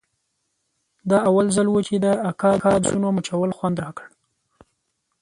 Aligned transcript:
دا 1.09 1.17
اول 1.29 1.47
ځل 1.55 1.67
و 1.69 1.75
چې 1.87 1.95
د 2.05 2.07
اکا 2.29 2.51
د 2.59 2.65
لاسونو 2.83 3.07
مچول 3.17 3.51
خوند 3.57 3.77
راکړ. 3.83 4.05